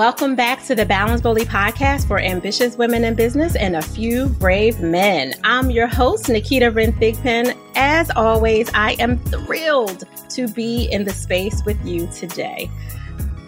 [0.00, 4.28] Welcome back to the Balance Boldly podcast for ambitious women in business and a few
[4.28, 5.34] brave men.
[5.44, 7.54] I'm your host, Naketa Ren Thigpen.
[7.74, 12.70] As always, I am thrilled to be in the space with you today.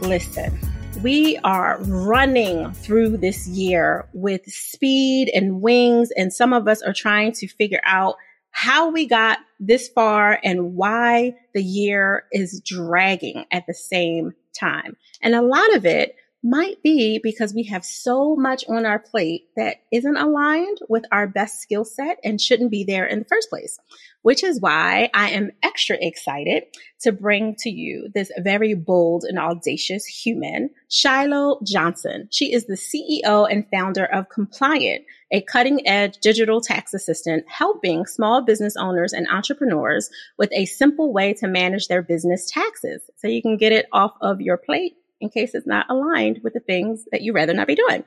[0.00, 0.60] Listen,
[1.02, 6.92] we are running through this year with speed and wings, and some of us are
[6.92, 8.16] trying to figure out
[8.50, 14.98] how we got this far and why the year is dragging at the same time.
[15.22, 19.44] And a lot of it might be because we have so much on our plate
[19.56, 23.48] that isn't aligned with our best skill set and shouldn't be there in the first
[23.48, 23.78] place,
[24.22, 26.64] which is why I am extra excited
[27.02, 32.28] to bring to you this very bold and audacious human, Shiloh Johnson.
[32.32, 38.04] She is the CEO and founder of ComplYant, a cutting edge digital tax assistant helping
[38.04, 43.28] small business owners and entrepreneurs with a simple way to manage their business taxes so
[43.28, 46.60] you can get it off of your plate in case it's not aligned with the
[46.60, 48.04] things that you'd rather not be doing.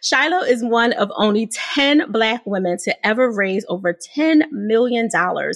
[0.00, 5.08] Shiloh is one of only 10 black women to ever raise over $10 million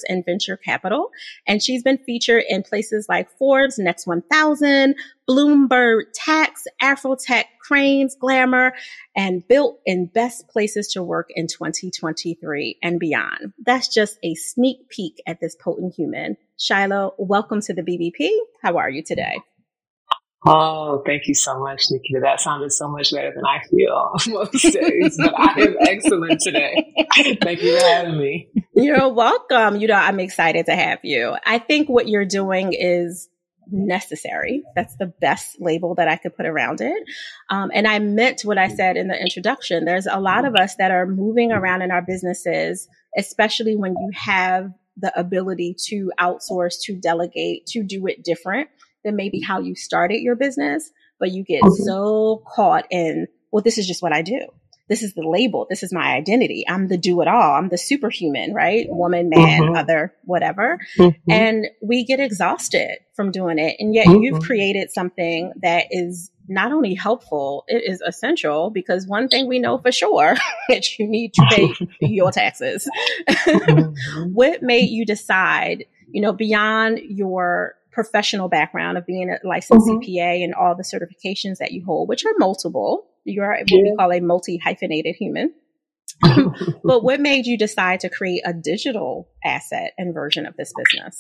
[0.09, 1.11] in venture capital.
[1.47, 4.95] And she's been featured in places like Forbes, Next 1000,
[5.29, 8.75] Bloomberg Tax, Afrotech, Crains, Glamour,
[9.17, 13.53] and built in best places to work in 2023 and beyond.
[13.65, 16.37] That's just a sneak peek at this potent human.
[16.59, 18.31] Shiloh, welcome to the BBP.
[18.63, 19.39] How are you today?
[20.47, 22.23] Oh, thank you so much, Naketa.
[22.23, 25.17] That sounded so much better than I feel most days.
[25.17, 26.95] but I am excellent today.
[27.43, 28.49] thank you for having me.
[28.75, 29.77] You're welcome.
[29.77, 31.35] You know, I'm excited to have you.
[31.45, 33.29] I think what you're doing is
[33.71, 34.63] necessary.
[34.77, 37.03] That's the best label that I could put around it.
[37.51, 39.85] Um, and I meant what I said in the introduction.
[39.85, 44.11] There's a lot of us that are moving around in our businesses, especially when you
[44.15, 48.69] have the ability to outsource, to delegate, to do it different
[49.09, 53.79] than maybe how you started your business, but you get so caught in, well, this
[53.79, 54.41] is just what I do.
[54.89, 55.67] This is the label.
[55.69, 56.65] This is my identity.
[56.67, 57.55] I'm the do it all.
[57.55, 58.87] I'm the superhuman, right?
[58.89, 59.77] Woman, man, mm-hmm.
[59.77, 60.79] other, whatever.
[60.99, 61.31] Mm-hmm.
[61.31, 63.77] And we get exhausted from doing it.
[63.79, 64.47] And yet you've mm-hmm.
[64.47, 69.77] created something that is not only helpful, it is essential because one thing we know
[69.77, 70.35] for sure
[70.71, 72.89] that you need to pay your taxes.
[73.29, 74.33] Mm-hmm.
[74.35, 79.99] what made you decide, you know, beyond your professional background of being a licensed mm-hmm.
[79.99, 83.07] CPA and all the certifications that you hold, which are multiple.
[83.25, 85.53] You are what we call a multi hyphenated human.
[86.85, 91.17] but what made you decide to create a digital asset and version of this business?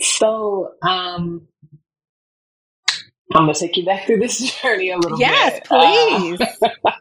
[0.00, 1.48] So, um,
[3.32, 5.66] I'm going to take you back through this journey a little yes, bit.
[5.70, 6.70] Yes, please.
[6.84, 6.90] Uh,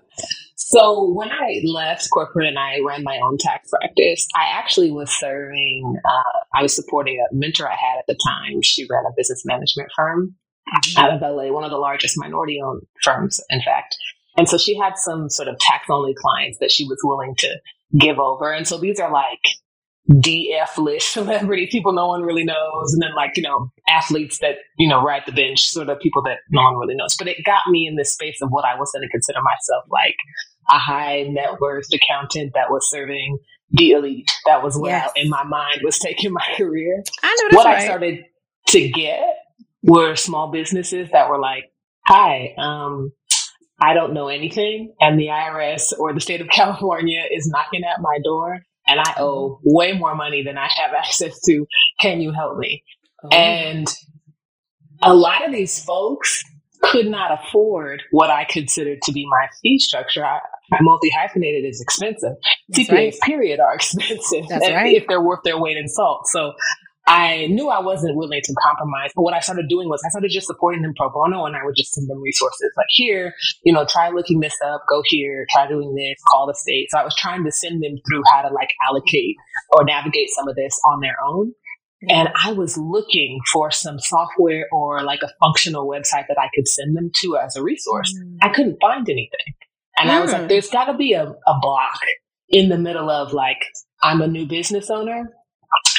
[0.69, 5.09] So when I left corporate and I ran my own tax practice, I actually was
[5.09, 5.95] serving.
[6.05, 8.61] Uh, I was supporting a mentor I had at the time.
[8.61, 10.35] She ran a business management firm
[10.71, 10.99] mm-hmm.
[10.99, 13.97] out of LA, one of the largest minority-owned firms, in fact.
[14.37, 17.49] And so she had some sort of tax-only clients that she was willing to
[17.97, 18.53] give over.
[18.53, 19.41] And so these are like
[20.11, 24.55] DF list celebrity people no one really knows, and then like you know athletes that
[24.77, 27.15] you know ride the bench, sort of people that no one really knows.
[27.17, 29.85] But it got me in this space of what I was going to consider myself
[29.89, 30.15] like
[30.69, 33.39] a high net worth accountant that was serving
[33.71, 34.31] the elite.
[34.45, 35.11] That was where yes.
[35.15, 37.03] I, in my mind was taking my career.
[37.23, 37.79] I know what right.
[37.79, 38.25] I started
[38.69, 39.23] to get
[39.83, 41.65] were small businesses that were like,
[42.05, 43.11] "Hi, um,
[43.81, 48.01] I don't know anything, and the IRS or the state of California is knocking at
[48.01, 49.75] my door, and I owe mm-hmm.
[49.75, 51.65] way more money than I have access to.
[51.99, 52.83] Can you help me?"
[53.23, 53.29] Oh.
[53.29, 53.87] And
[55.01, 56.43] a lot of these folks
[56.81, 60.25] could not afford what I considered to be my fee structure.
[60.25, 60.39] I,
[60.81, 62.33] multi hyphenated is expensive.
[62.69, 63.13] That's CPAs, right.
[63.23, 64.95] period, are expensive That's right.
[64.95, 66.27] if they're worth their weight in salt.
[66.27, 66.53] So
[67.09, 69.11] I knew I wasn't willing to compromise.
[69.15, 71.65] But what I started doing was I started just supporting them pro bono and I
[71.65, 75.47] would just send them resources like here, you know, try looking this up, go here,
[75.49, 76.87] try doing this, call the state.
[76.91, 79.35] So I was trying to send them through how to like allocate
[79.71, 81.53] or navigate some of this on their own.
[82.07, 86.67] And I was looking for some software or like a functional website that I could
[86.67, 88.13] send them to as a resource.
[88.17, 88.37] Mm.
[88.41, 89.53] I couldn't find anything.
[89.99, 90.13] And mm.
[90.13, 90.47] I was like, hmm.
[90.47, 91.99] there's got to be a, a block
[92.49, 93.61] in the middle of like,
[94.01, 95.29] I'm a new business owner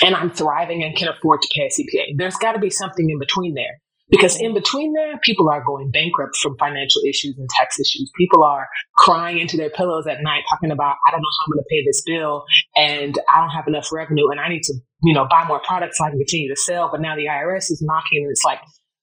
[0.02, 2.16] and I'm thriving and can afford to pay a CPA.
[2.16, 3.80] There's got to be something in between there.
[4.10, 8.10] Because in between there, people are going bankrupt from financial issues and tax issues.
[8.18, 8.66] People are
[8.96, 11.68] crying into their pillows at night talking about, I don't know how I'm going to
[11.70, 12.44] pay this bill
[12.74, 14.74] and I don't have enough revenue and I need to,
[15.04, 16.88] you know, buy more products so I can continue to sell.
[16.90, 18.58] But now the IRS is knocking and it's like,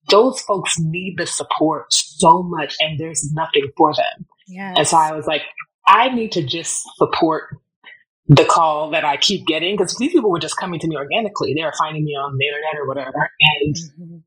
[0.10, 4.26] those folks need the support so much and there's nothing for them.
[4.48, 4.76] Yes.
[4.78, 5.44] And so I was like,
[5.88, 7.58] I need to just support
[8.30, 11.54] the call that I keep getting because these people were just coming to me organically.
[11.54, 13.30] They were finding me on the internet or whatever.
[13.40, 14.18] And mm-hmm.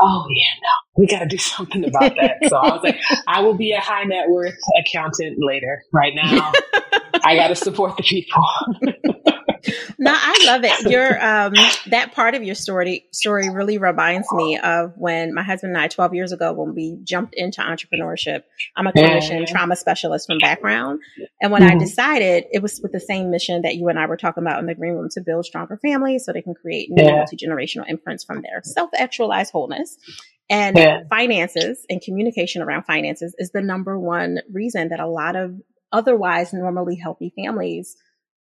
[0.00, 2.38] oh yeah, no, we got to do something about that.
[2.48, 5.82] so I was like, I will be a high net worth accountant later.
[5.92, 6.52] Right now,
[7.22, 8.44] I got to support the people.
[9.98, 10.90] no, I love it.
[10.90, 11.54] Your um,
[11.88, 15.88] that part of your story story really reminds me of when my husband and I,
[15.88, 18.42] twelve years ago, when we jumped into entrepreneurship.
[18.76, 21.00] I'm a clinician trauma specialist from background,
[21.40, 21.76] and when mm-hmm.
[21.76, 24.60] I decided, it was with the same mission that you and I were talking about
[24.60, 27.16] in the green room to build stronger families, so they can create new yeah.
[27.16, 29.96] multi generational imprints from their self actualized wholeness.
[30.50, 31.04] And yeah.
[31.08, 35.54] finances and communication around finances is the number one reason that a lot of
[35.90, 37.96] otherwise normally healthy families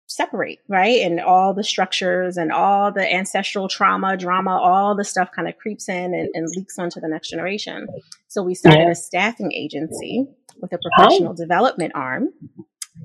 [0.07, 1.01] separate, right?
[1.01, 5.57] And all the structures and all the ancestral trauma, drama, all the stuff kind of
[5.57, 7.87] creeps in and, and leaks onto the next generation.
[8.27, 8.91] So we started yeah.
[8.91, 10.25] a staffing agency
[10.59, 11.35] with a professional oh.
[11.35, 12.29] development arm.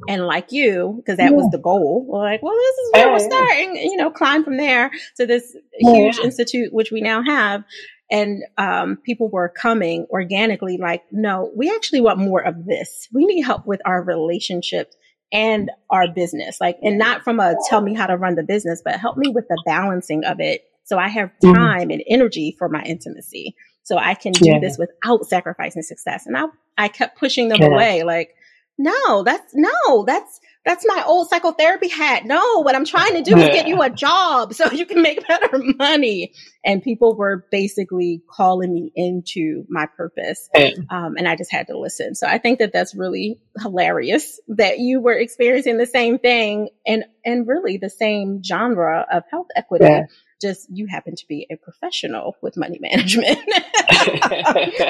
[0.09, 1.37] And like you, because that yeah.
[1.37, 4.57] was the goal, we're like, well, this is where we're starting, you know, climb from
[4.57, 7.65] there to this huge institute, which we now have.
[8.11, 13.09] And um, people were coming organically, like, no, we actually want more of this.
[13.13, 14.97] We need help with our relationships
[15.33, 16.61] and our business.
[16.61, 19.31] Like, and not from a tell me how to run the business, but help me
[19.31, 20.63] with the balancing of it.
[20.85, 21.55] So I have mm-hmm.
[21.55, 23.55] time and energy for my intimacy.
[23.85, 24.61] So I can do yeah.
[24.61, 26.27] this without sacrificing success.
[26.27, 26.45] And I,
[26.77, 27.69] I kept pushing them yeah.
[27.69, 28.03] away.
[28.05, 28.35] Like,
[28.79, 32.25] no, that's no, that's that's my old psychotherapy hat.
[32.25, 35.27] No, what I'm trying to do is get you a job so you can make
[35.27, 36.33] better money.
[36.65, 40.49] And people were basically calling me into my purpose.
[40.89, 42.15] Um, and I just had to listen.
[42.15, 47.05] So I think that that's really hilarious that you were experiencing the same thing and,
[47.25, 49.87] and really the same genre of health equity.
[49.87, 50.05] Yeah
[50.43, 53.39] just you happen to be a professional with money management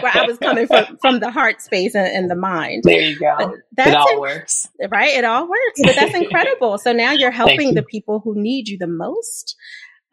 [0.03, 3.19] where i was coming from from the heart space and, and the mind there you
[3.21, 7.13] go that's it all inc- works right it all works but that's incredible so now
[7.13, 7.75] you're helping you.
[7.75, 9.55] the people who need you the most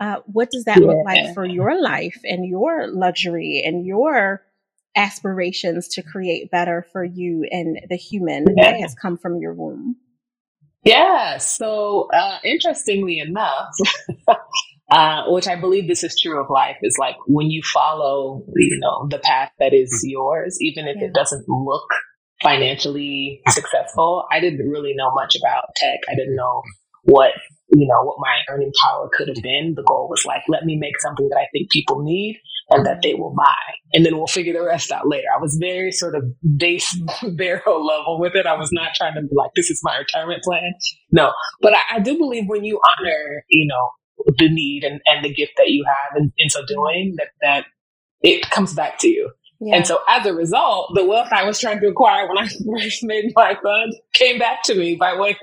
[0.02, 0.88] uh, what does that yeah.
[0.88, 4.42] look like for your life and your luxury and your
[4.96, 8.72] aspirations to create better for you and the human yeah.
[8.72, 9.96] that has come from your womb
[10.84, 11.38] yeah.
[11.38, 13.74] So, uh, interestingly enough,
[14.92, 18.80] uh, which I believe this is true of life, is like when you follow, you
[18.80, 21.08] know, the path that is yours, even if yeah.
[21.08, 21.88] it doesn't look
[22.42, 24.26] financially successful.
[24.32, 26.00] I didn't really know much about tech.
[26.10, 26.62] I didn't know
[27.04, 27.32] what,
[27.70, 29.74] you know, what my earning power could have been.
[29.76, 32.40] The goal was like, let me make something that I think people need
[32.72, 33.74] and that they will buy.
[33.94, 35.26] And then we'll figure the rest out later.
[35.36, 36.24] I was very sort of
[36.58, 36.96] base
[37.36, 38.46] barrel level with it.
[38.46, 40.74] I was not trying to be like, this is my retirement plan.
[41.12, 41.32] No,
[41.62, 43.90] but I, I do believe when you honor, you know,
[44.38, 47.66] the need and, and the gift that you have in, in so doing that, that
[48.22, 49.32] it comes back to you.
[49.60, 49.76] Yeah.
[49.76, 52.48] And so as a result, the wealth I was trying to acquire when I
[52.80, 55.38] first made my fund came back to me by way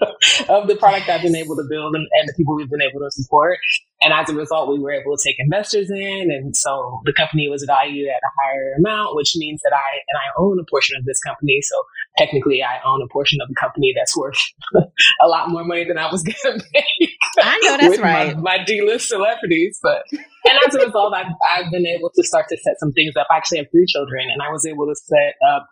[0.48, 3.00] of the product I've been able to build and, and, the people we've been able
[3.00, 3.58] to support.
[4.02, 6.30] And as a result, we were able to take investors in.
[6.30, 10.16] And so the company was valued at a higher amount, which means that I, and
[10.18, 11.60] I own a portion of this company.
[11.62, 11.76] So
[12.18, 14.38] technically I own a portion of the company that's worth
[15.22, 17.10] a lot more money than I was going to make.
[17.40, 18.36] I know that's right.
[18.36, 22.46] My, my D-list celebrities, but, and as a result, I've, I've been able to start
[22.50, 23.26] to set some things up.
[23.30, 25.68] I actually have three children and I was able to set up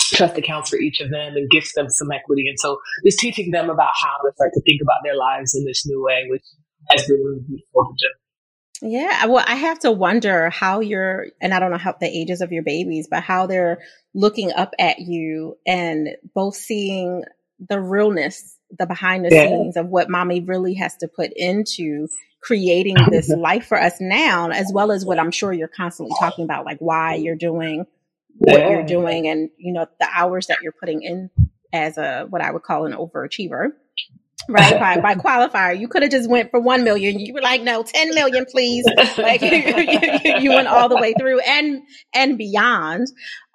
[0.00, 2.48] trust accounts for each of them and gives them some equity.
[2.48, 5.64] And so just teaching them about how to start to think about their lives in
[5.64, 6.42] this new way, which
[6.90, 8.88] has been really beautiful to do.
[8.88, 9.26] Yeah.
[9.26, 12.50] Well, I have to wonder how you're, and I don't know how the ages of
[12.50, 13.78] your babies, but how they're
[14.12, 17.22] looking up at you and both seeing
[17.68, 19.46] the realness, the behind the yeah.
[19.46, 22.08] scenes of what mommy really has to put into
[22.42, 26.44] creating this life for us now, as well as what I'm sure you're constantly talking
[26.44, 27.86] about, like why you're doing
[28.38, 28.70] what yeah.
[28.70, 31.30] you're doing and you know the hours that you're putting in
[31.72, 33.68] as a what I would call an overachiever.
[34.48, 37.20] Right by, by qualifier, you could have just went for one million.
[37.20, 38.84] You were like, no, ten million, please.
[39.16, 43.06] Like you, you, you, went all the way through and and beyond.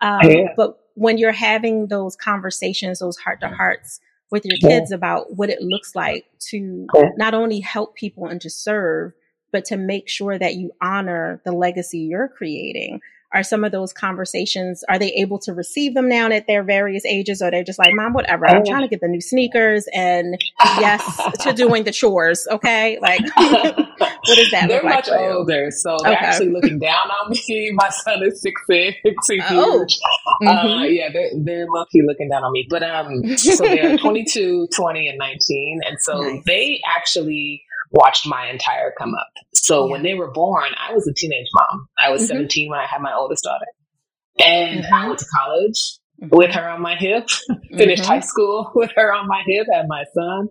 [0.01, 0.53] Um, yeah.
[0.55, 3.99] But when you're having those conversations, those heart to hearts
[4.31, 4.95] with your kids yeah.
[4.95, 9.13] about what it looks like to not only help people and to serve,
[9.51, 12.99] but to make sure that you honor the legacy you're creating
[13.37, 17.05] are some of those conversations are they able to receive them now at their various
[17.05, 20.41] ages or they're just like mom whatever i'm trying to get the new sneakers and
[20.79, 25.95] yes to doing the chores okay like what does that they're much like older so
[26.03, 26.25] they're okay.
[26.25, 29.83] actually looking down on me my son is six six he's oh.
[29.83, 30.47] Uh, mm-hmm.
[30.47, 35.07] uh, yeah they're, they're lucky looking down on me but um so they're 22 20
[35.07, 36.43] and 19 and so nice.
[36.45, 39.27] they actually watched my entire come up.
[39.53, 39.91] So yeah.
[39.91, 41.87] when they were born, I was a teenage mom.
[41.97, 42.37] I was mm-hmm.
[42.37, 43.65] 17 when I had my oldest daughter.
[44.39, 44.93] And mm-hmm.
[44.93, 45.97] I went to college.
[46.19, 47.29] With her on my hip.
[47.77, 48.11] Finished mm-hmm.
[48.11, 49.67] high school with her on my hip.
[49.71, 50.47] Had my son.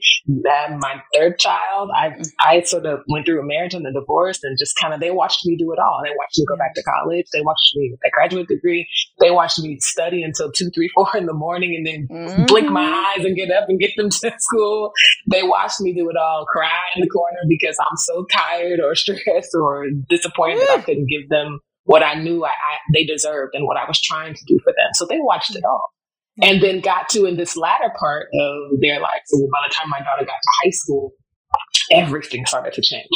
[0.47, 1.91] Had my third child.
[1.95, 2.27] I mm.
[2.41, 5.11] I sort of went through a marriage and a divorce, and just kind of they
[5.11, 6.01] watched me do it all.
[6.05, 7.27] They watched me go back to college.
[7.33, 8.89] They watched me get that graduate degree.
[9.19, 12.45] They watched me study until two, three, four in the morning, and then mm-hmm.
[12.45, 14.93] blink my eyes and get up and get them to school.
[15.31, 16.45] They watched me do it all.
[16.47, 21.09] Cry in the corner because I'm so tired or stressed or disappointed that I couldn't
[21.09, 24.45] give them what I knew I, I, they deserved and what I was trying to
[24.47, 24.91] do for them.
[24.95, 25.91] So they watched it all.
[26.43, 29.23] And then got to in this latter part of their life.
[29.25, 31.13] So by the time my daughter got to high school,
[31.91, 33.09] everything started to change.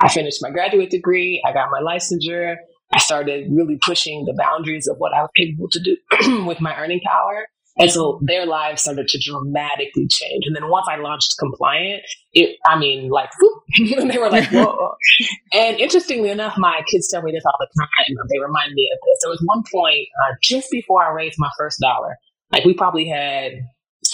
[0.00, 1.42] I finished my graduate degree.
[1.44, 2.54] I got my licensure.
[2.92, 6.76] I started really pushing the boundaries of what I was capable to do with my
[6.76, 7.48] earning power.
[7.78, 10.44] And so their lives started to dramatically change.
[10.46, 12.00] And then once I launched ComplYant,
[12.32, 13.30] it, I mean, like,
[13.78, 14.94] they were like, whoa.
[15.52, 18.16] and interestingly enough, my kids tell me this all the time.
[18.28, 19.18] They remind me of this.
[19.22, 22.16] There was one point uh, just before I raised my first dollar,
[22.52, 23.52] like we probably had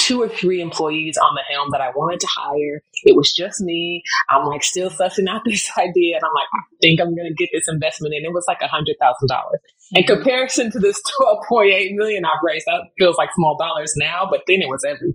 [0.04, 2.82] two or three employees on the helm that I wanted to hire.
[3.04, 4.02] It was just me.
[4.28, 6.16] I'm like still sussing out this idea.
[6.16, 8.60] And I'm like, I think I'm going to get this investment and It was like
[8.60, 9.60] a hundred thousand dollars.
[9.92, 10.14] In mm-hmm.
[10.14, 14.60] comparison to this 12.8 million I've raised, that feels like small dollars now, but then
[14.60, 15.14] it was everything.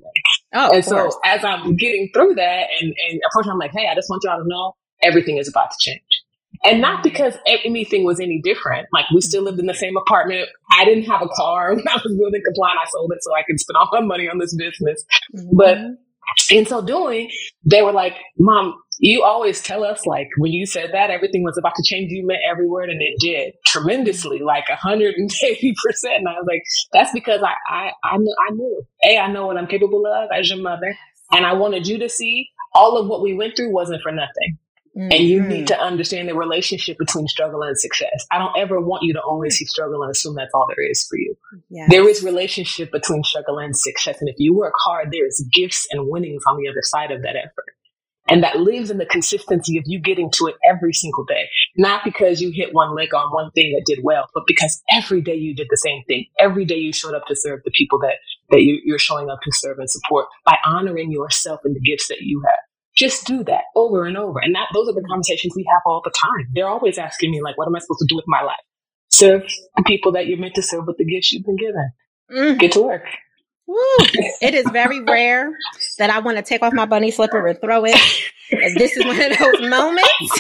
[0.54, 3.96] Oh, and so as I'm getting through that and, and approaching, I'm like, Hey, I
[3.96, 6.02] just want y'all to know everything is about to change.
[6.64, 8.88] And not because anything was any different.
[8.92, 10.50] Like we still lived in the same apartment.
[10.72, 12.82] I didn't have a car when I was building ComplYant.
[12.82, 15.04] I sold it so I could spend all my money on this business.
[15.36, 15.58] Mm-hmm.
[15.58, 15.78] But
[16.52, 17.30] in so doing,
[17.64, 21.58] they were like, Mom, you always tell us like when you said that everything was
[21.58, 25.16] about to change, you meant every word and it did tremendously, like 180%.
[25.16, 29.48] And I was like, that's because I, I, I knew, I knew, A, I know
[29.48, 30.96] what I'm capable of as your mother.
[31.32, 34.58] And I wanted you to see all of what we went through wasn't for nothing.
[34.96, 35.84] And you need to mm-hmm.
[35.84, 38.26] understand the relationship between struggle and success.
[38.32, 41.06] I don't ever want you to only see struggle and assume that's all there is
[41.08, 41.36] for you.
[41.70, 41.90] Yes.
[41.90, 44.18] There is relationship between struggle and success.
[44.20, 47.36] And if you work hard, there's gifts and winnings on the other side of that
[47.36, 47.66] effort.
[48.28, 51.50] And that lives in the consistency of you getting to it every single day.
[51.76, 55.22] Not because you hit one leg on one thing that did well, but because every
[55.22, 56.26] day you did the same thing.
[56.40, 58.16] Every day you showed up to serve the people that,
[58.52, 62.08] that you, you're showing up to serve and support by honoring yourself and the gifts
[62.10, 62.69] that you have
[63.00, 64.40] just do that over and over.
[64.40, 66.50] And that those are the conversations we have all the time.
[66.54, 68.58] They're always asking me, like, what am I supposed to do with my life?
[69.10, 69.44] Serve
[69.76, 71.92] the people that you're meant to serve with the gifts you've been given.
[72.32, 72.60] Mm.
[72.60, 73.06] Get to work.
[73.66, 73.78] Woo.
[74.42, 75.50] It is very rare
[75.98, 77.98] that I want to take off my bunny slipper and throw it.
[78.52, 80.40] this is one of those moments.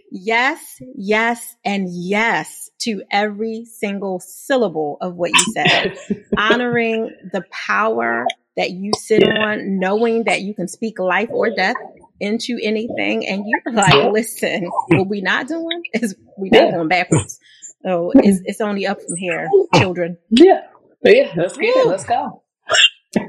[0.10, 5.98] yes, yes, and yes to every single syllable of what you said.
[6.36, 8.26] Honoring the power
[8.60, 9.32] that you sit yeah.
[9.32, 11.76] on, knowing that you can speak life or death
[12.20, 13.26] into anything.
[13.26, 17.40] And you're like, listen, what we not doing is we not going backwards.
[17.82, 20.18] So it's, it's only up from here, children.
[20.28, 20.66] Yeah.
[21.02, 21.32] Yeah.
[21.34, 21.86] Let's get it.
[21.86, 22.42] Let's go.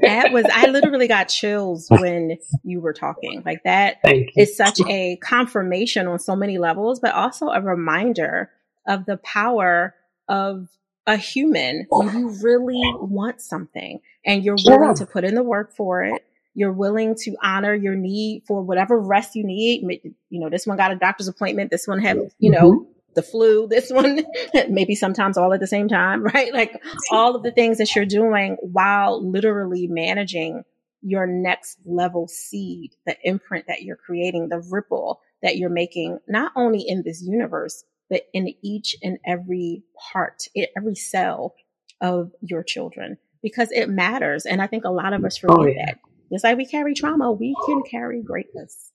[0.02, 3.42] that was I literally got chills when you were talking.
[3.44, 3.96] Like that
[4.36, 8.50] is such a confirmation on so many levels, but also a reminder
[8.86, 9.94] of the power
[10.28, 10.68] of
[11.06, 14.94] a human when you really want something and you're willing yeah.
[14.94, 16.24] to put in the work for it.
[16.54, 19.82] You're willing to honor your need for whatever rest you need.
[20.28, 21.70] You know, this one got a doctor's appointment.
[21.70, 22.90] This one had, you know, mm-hmm.
[23.14, 23.66] the flu.
[23.70, 24.22] This one,
[24.68, 26.52] maybe sometimes all at the same time, right?
[26.52, 26.80] Like
[27.10, 30.64] all of the things that you're doing while literally managing
[31.00, 36.52] your next level seed, the imprint that you're creating, the ripple that you're making, not
[36.54, 40.44] only in this universe, but in each and every part,
[40.76, 41.54] every cell
[42.00, 44.46] of your children, because it matters.
[44.46, 45.86] And I think a lot of us oh, forget oh, yeah.
[45.86, 45.98] that.
[46.32, 48.92] Just like we carry trauma, we can carry greatness.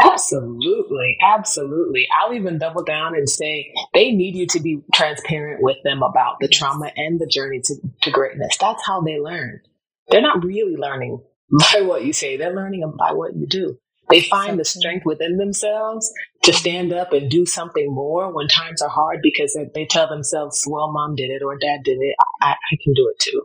[0.00, 1.16] Absolutely.
[1.22, 2.06] Absolutely.
[2.12, 6.36] I'll even double down and say they need you to be transparent with them about
[6.40, 8.56] the trauma and the journey to, to greatness.
[8.60, 9.60] That's how they learn.
[10.08, 13.78] They're not really learning by what you say, they're learning by what you do.
[14.12, 18.82] They find the strength within themselves to stand up and do something more when times
[18.82, 22.14] are hard because they tell themselves, well, mom did it or dad did it.
[22.42, 23.42] I, I can do it too.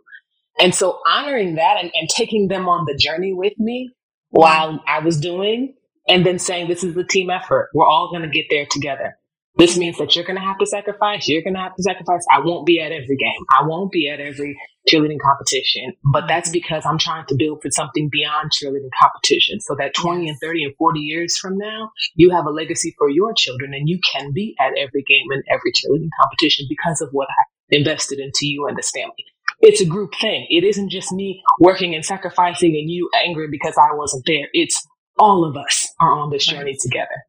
[0.60, 3.92] And so honoring that and, and taking them on the journey with me
[4.30, 5.76] while I was doing
[6.08, 7.70] and then saying, this is a team effort.
[7.74, 9.18] We're all going to get there together.
[9.56, 11.28] This means that you're going to have to sacrifice.
[11.28, 12.26] You're going to have to sacrifice.
[12.32, 13.46] I won't be at every game.
[13.50, 14.60] I won't be at every
[14.90, 16.28] cheerleading competition, but mm-hmm.
[16.28, 20.38] that's because I'm trying to build for something beyond cheerleading competition so that 20 and
[20.40, 24.00] 30 and 40 years from now, you have a legacy for your children and you
[24.12, 27.44] can be at every game and every cheerleading competition because of what I
[27.76, 29.26] invested into you and this family.
[29.60, 30.46] It's a group thing.
[30.50, 34.48] It isn't just me working and sacrificing and you angry because I wasn't there.
[34.54, 34.86] It's
[35.18, 37.24] all of us are on this journey together.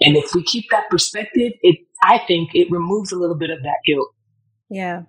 [0.00, 3.62] And if we keep that perspective, it I think it removes a little bit of
[3.62, 4.08] that guilt.
[4.68, 5.02] Yeah.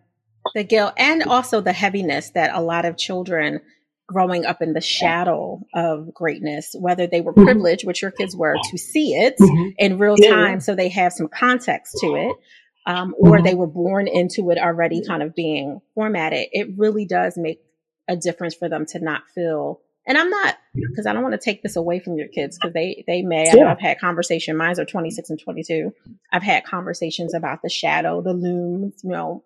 [0.53, 3.61] The guilt and also the heaviness that a lot of children
[4.07, 7.43] growing up in the shadow of greatness, whether they were mm-hmm.
[7.43, 9.69] privileged, which your kids were, to see it mm-hmm.
[9.77, 10.59] in real time yeah.
[10.59, 12.35] so they have some context to it,
[12.85, 13.45] um, or mm-hmm.
[13.45, 16.47] they were born into it already kind of being formatted.
[16.51, 17.59] It really does make
[18.07, 21.37] a difference for them to not feel and I'm not because I don't want to
[21.37, 23.51] take this away from your kids because they they may.
[23.53, 23.69] Yeah.
[23.69, 24.55] I've had conversation.
[24.55, 25.93] Mine's are 26 and 22.
[26.31, 29.43] I've had conversations about the shadow, the looms, you know,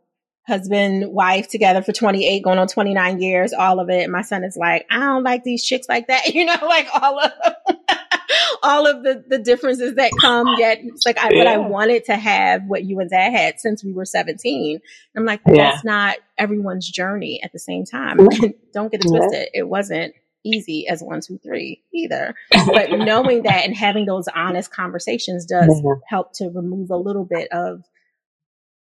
[0.51, 4.09] husband, wife together for 28, going on 29 years, all of it.
[4.09, 7.19] My son is like, I don't like these chicks like that, you know, like all
[7.19, 7.31] of
[8.63, 10.47] all of the the differences that come.
[10.57, 11.43] Yet it's like, I, yeah.
[11.43, 14.79] but I wanted to have what you and Dad had since we were 17.
[15.15, 15.71] I'm like, yeah.
[15.71, 18.17] that's not everyone's journey at the same time.
[18.17, 18.47] Mm-hmm.
[18.73, 19.49] don't get it twisted.
[19.53, 22.35] It wasn't easy as one, two, three either.
[22.51, 25.93] But knowing that and having those honest conversations does yeah.
[26.07, 27.83] help to remove a little bit of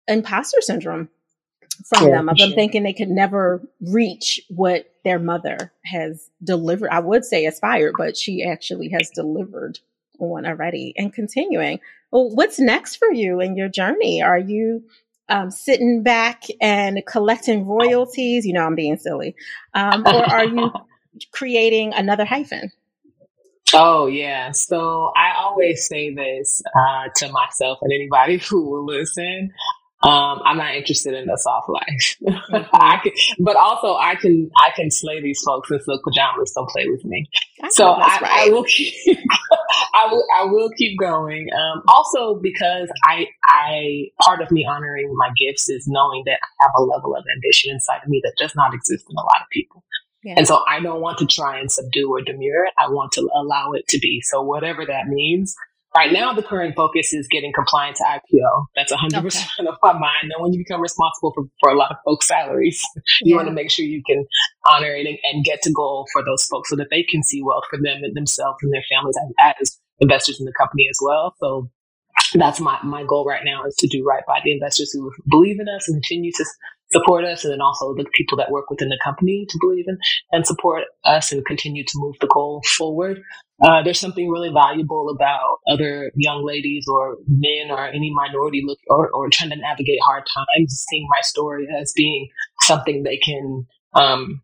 [0.07, 1.09] imposter syndrome
[1.87, 2.54] from yeah, them of them sure.
[2.54, 6.90] thinking they could never reach what their mother has delivered.
[6.90, 9.78] I would say aspired, but she actually has delivered
[10.18, 11.80] one already and continuing.
[12.11, 14.23] Well, what's next for you in your journey?
[14.23, 14.85] Are you
[15.28, 18.47] um, sitting back and collecting royalties?
[18.47, 19.35] You know, I'm being silly.
[19.75, 20.73] Um, or are you
[21.33, 22.73] creating another hyphen?
[23.75, 24.52] Oh yeah.
[24.52, 29.52] So I always say this uh, to myself and anybody who will listen.
[30.07, 32.17] Um, I'm not interested in the soft life.
[32.47, 32.65] Mm-hmm.
[32.75, 36.53] I can, but also I can I can slay these folks in silk pajamas.
[36.55, 37.29] Don't play with me.
[37.63, 38.47] I so I, right.
[38.47, 38.95] I, will keep
[39.95, 41.49] I will I will keep going.
[41.53, 46.65] Um, also because I I part of me honoring my gifts is knowing that I
[46.65, 49.41] have a level of ambition inside of me that does not exist in a lot
[49.41, 49.83] of people.
[50.23, 50.35] Yeah.
[50.37, 52.75] And so I don't want to try and subdue or demur it.
[52.79, 54.21] I want to allow it to be.
[54.23, 55.55] So whatever that means.
[55.97, 58.67] Right now, the current focus is getting ComplYant to IPO.
[58.75, 59.67] That's 100% okay.
[59.67, 60.25] of my mind.
[60.25, 62.81] And when you become responsible for, for a lot of folks' salaries,
[63.23, 63.37] you yeah.
[63.37, 64.26] want to make sure you can
[64.71, 67.43] honor it and, and, get to goal for those folks so that they can see
[67.43, 70.99] wealth for them and themselves and their families as, as investors in the company as
[71.00, 71.35] well.
[71.38, 71.71] So
[72.35, 75.61] that's my, my goal right now is to do right by the investors who believe
[75.61, 76.45] in us and continue to
[76.93, 79.99] support us and then also the people that work within the company to believe in
[80.32, 83.21] and support us and continue to move the goal forward.
[83.65, 88.78] Uh, there's something really valuable about other young ladies or men or any minority look
[88.89, 92.28] or, or trying to navigate hard times, seeing my story as being
[92.61, 94.43] something they can, um,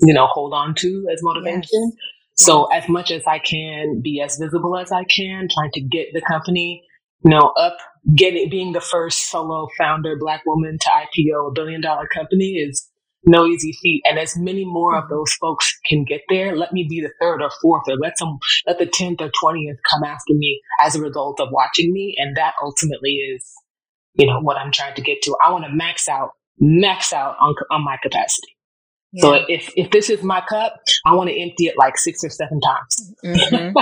[0.00, 1.62] you know, hold on to as motivation.
[1.72, 1.92] Yes.
[2.34, 6.08] So as much as I can be as visible as I can, trying to get
[6.14, 6.82] the company
[7.24, 7.76] you know, up
[8.16, 12.90] getting being the first solo founder black woman to IPO a billion dollar company is
[13.24, 14.02] no easy feat.
[14.08, 17.42] And as many more of those folks can get there, let me be the third
[17.42, 21.00] or fourth or let some let the tenth or twentieth come after me as a
[21.00, 22.14] result of watching me.
[22.18, 23.46] And that ultimately is,
[24.14, 25.36] you know, what I'm trying to get to.
[25.44, 28.56] I want to max out, max out on on my capacity.
[29.12, 29.22] Yeah.
[29.22, 32.30] So if if this is my cup, I want to empty it like six or
[32.30, 33.72] seven times, mm-hmm.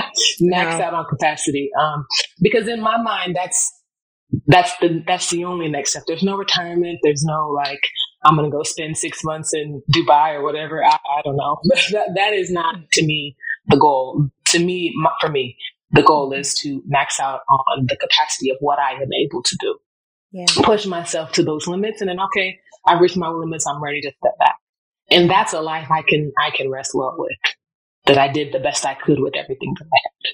[0.41, 1.69] max out on capacity.
[1.79, 2.05] Um,
[2.41, 3.78] because in my mind, that's
[4.47, 6.03] that's the that's the only next step.
[6.07, 6.99] There's no retirement.
[7.03, 7.81] There's no like
[8.23, 10.83] I'm gonna go spend six months in Dubai or whatever.
[10.83, 11.59] I, I don't know.
[11.91, 13.35] that that is not to me
[13.67, 14.29] the goal.
[14.45, 15.57] To me, for me,
[15.91, 16.39] the goal mm-hmm.
[16.39, 19.77] is to max out on the capacity of what I am able to do.
[20.31, 20.45] Yeah.
[20.63, 23.67] Push myself to those limits, and then okay, I've reached my limits.
[23.67, 24.55] I'm ready to step back
[25.11, 27.37] and that's a life I can I can rest well with.
[28.05, 30.33] That I did the best I could with everything that I had.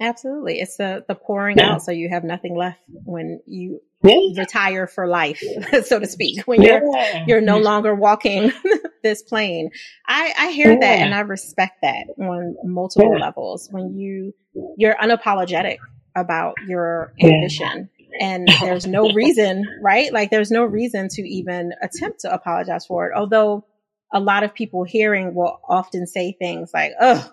[0.00, 1.74] Absolutely, it's the the pouring yeah.
[1.74, 4.16] out, so you have nothing left when you yeah.
[4.36, 5.42] retire for life,
[5.84, 6.46] so to speak.
[6.46, 7.24] When you're yeah.
[7.26, 8.52] you're no longer walking
[9.02, 9.70] this plane.
[10.06, 13.68] I I hear that and I respect that on multiple levels.
[13.70, 14.34] When you
[14.76, 15.78] you're unapologetic
[16.14, 17.88] about your ambition
[18.20, 20.12] and there's no reason, right?
[20.12, 23.12] Like there's no reason to even attempt to apologize for it.
[23.16, 23.64] Although
[24.12, 27.30] a lot of people hearing will often say things like, oh,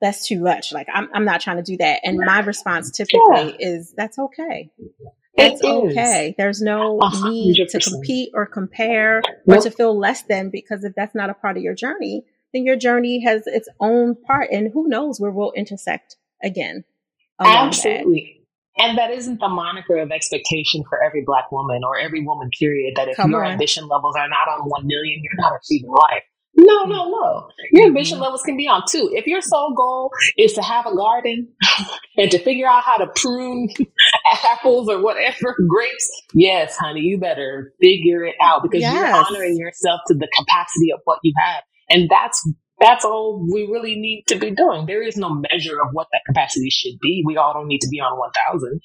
[0.00, 0.72] that's too much.
[0.72, 2.00] Like, I'm, I'm not trying to do that.
[2.04, 3.68] And my response typically yeah.
[3.68, 4.70] is, that's okay.
[5.36, 6.34] That's okay.
[6.36, 7.30] There's no 100%.
[7.30, 9.58] need to compete or compare nope.
[9.58, 12.64] or to feel less than because if that's not a part of your journey, then
[12.64, 14.50] your journey has its own part.
[14.50, 16.84] And who knows where we'll intersect again.
[17.40, 18.38] Absolutely.
[18.78, 22.94] And that isn't the moniker of expectation for every black woman or every woman, period.
[22.96, 23.52] That if Come your on.
[23.52, 26.22] ambition levels are not on 1 million, you're not achieving life.
[26.60, 27.48] No, no, no.
[27.70, 27.86] Your mm-hmm.
[27.86, 29.08] ambition levels can be on two.
[29.12, 31.46] If your sole goal is to have a garden
[32.16, 33.68] and to figure out how to prune
[34.44, 38.92] apples or whatever, grapes, yes, honey, you better figure it out because yes.
[38.92, 41.62] you're honoring yourself to the capacity of what you have.
[41.90, 42.42] And that's
[42.80, 44.86] that's all we really need to be doing.
[44.86, 47.22] There is no measure of what that capacity should be.
[47.24, 48.80] We all don't need to be on 1,000.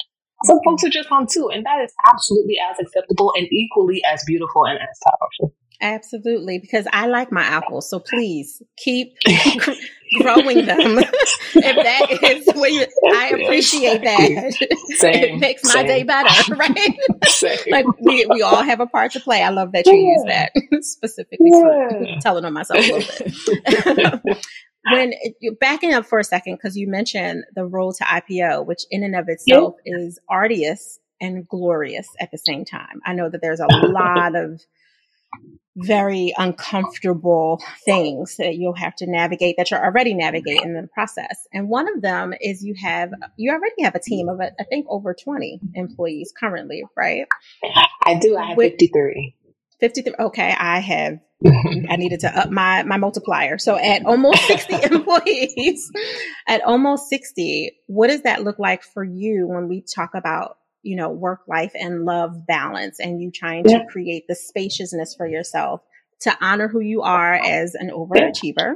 [0.45, 0.69] Some mm-hmm.
[0.69, 4.65] folks are just on two, and that is absolutely as acceptable and equally as beautiful
[4.65, 5.55] and as powerful.
[5.81, 7.89] Absolutely, because I like my apples.
[7.89, 9.17] So please keep
[10.21, 10.99] growing them.
[11.55, 14.53] if that is what you, I appreciate that.
[14.97, 16.97] Same, it makes my day better, right?
[17.69, 19.43] like we, we all have a part to play.
[19.43, 20.13] I love that you yeah.
[20.13, 22.19] use that specifically yeah.
[22.21, 24.45] telling on myself a little bit.
[24.91, 28.85] when you're backing up for a second, because you mentioned the road to IPO, which
[28.89, 29.97] in and of itself yeah.
[29.97, 33.01] is arduous and glorious at the same time.
[33.05, 34.61] I know that there's a lot of
[35.75, 41.47] very uncomfortable things that you'll have to navigate that you're already navigating in the process.
[41.51, 44.85] And one of them is you have, you already have a team of, I think,
[44.89, 47.25] over 20 employees currently, right?
[48.03, 48.37] I do.
[48.37, 49.35] I have With 53.
[49.79, 50.13] 53.
[50.19, 50.55] Okay.
[50.57, 51.19] I have,
[51.89, 53.57] I needed to up my, my multiplier.
[53.57, 55.91] So at almost 60 employees,
[56.47, 60.95] at almost 60, what does that look like for you when we talk about you
[60.95, 65.81] know, work life and love balance and you trying to create the spaciousness for yourself
[66.21, 68.75] to honor who you are as an overachiever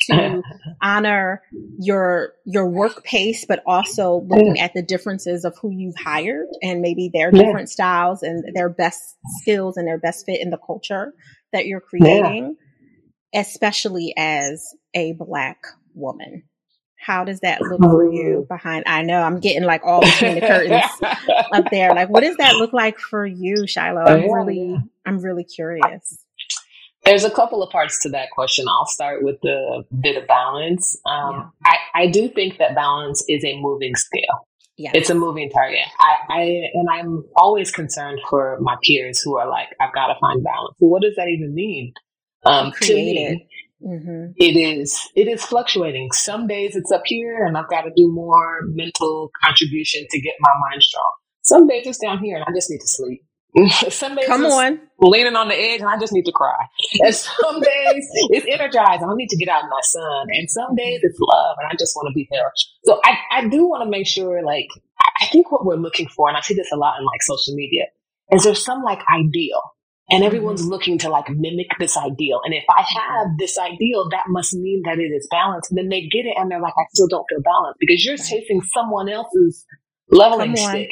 [0.00, 0.42] to
[0.82, 1.42] honor
[1.78, 6.80] your your work pace but also looking at the differences of who you've hired and
[6.80, 11.12] maybe their different styles and their best skills and their best fit in the culture
[11.52, 12.56] that you're creating
[13.34, 15.58] especially as a black
[15.94, 16.42] woman
[17.00, 18.84] how does that look for you behind?
[18.86, 20.84] I know I'm getting like all between the curtains
[21.52, 21.94] up there.
[21.94, 24.02] Like, what does that look like for you, Shiloh?
[24.02, 26.24] I'm really, I'm really curious.
[27.04, 28.66] There's a couple of parts to that question.
[28.68, 30.98] I'll start with the bit of balance.
[31.06, 31.72] Um, yeah.
[31.94, 34.46] I, I do think that balance is a moving scale.
[34.76, 34.92] Yes.
[34.94, 35.86] It's a moving target.
[35.98, 36.40] I, I
[36.74, 40.76] and I'm always concerned for my peers who are like, I've got to find balance.
[40.78, 41.92] Well, what does that even mean?
[42.44, 43.46] Um, to me,
[43.82, 44.32] Mm-hmm.
[44.36, 46.12] It is it is fluctuating.
[46.12, 50.34] Some days it's up here, and I've got to do more mental contribution to get
[50.40, 51.12] my mind strong.
[51.42, 53.22] Some days it's down here, and I just need to sleep.
[53.88, 56.56] some days come on, leaning on the edge, and I just need to cry.
[57.00, 60.26] And some days it's energized, and I need to get out in my sun.
[60.30, 62.52] And some days it's love, and I just want to be there.
[62.84, 64.68] So I I do want to make sure, like
[65.20, 67.54] I think what we're looking for, and I see this a lot in like social
[67.54, 67.84] media,
[68.30, 69.60] is there some like ideal
[70.10, 72.40] and everyone's looking to like mimic this ideal.
[72.44, 75.70] And if I have this ideal, that must mean that it is balanced.
[75.70, 78.16] And then they get it and they're like, I still don't feel balanced because you're
[78.16, 79.64] chasing someone else's
[80.08, 80.90] leveling stick.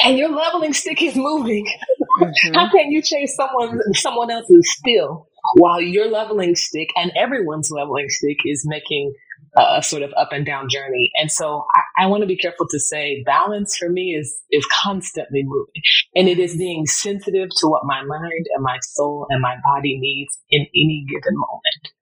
[0.00, 1.66] And your leveling stick is moving.
[2.20, 2.54] Mm-hmm.
[2.54, 8.10] How can you chase someone someone else's still while your leveling stick and everyone's leveling
[8.10, 9.14] stick is making
[9.56, 11.10] a sort of up and down journey.
[11.14, 14.66] And so I, I want to be careful to say balance for me is, is
[14.82, 15.82] constantly moving
[16.14, 19.98] and it is being sensitive to what my mind and my soul and my body
[19.98, 21.92] needs in any given moment.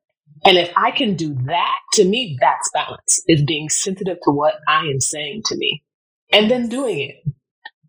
[0.44, 4.54] And if I can do that, to me, that's balance is being sensitive to what
[4.68, 5.82] I am saying to me
[6.32, 7.32] and then doing it.